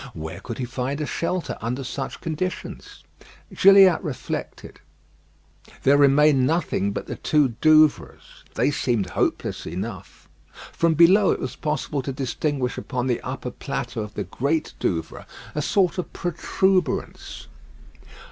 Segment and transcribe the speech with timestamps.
[0.15, 3.03] Where could he find a shelter under such conditions?
[3.53, 4.79] Gilliatt reflected.
[5.83, 8.43] There remained nothing but the two Douvres.
[8.55, 10.27] They seemed hopeless enough.
[10.71, 15.27] From below, it was possible to distinguish upon the upper plateau of the Great Douvre
[15.53, 17.45] a sort of protuberance.